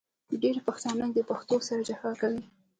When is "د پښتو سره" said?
1.13-1.81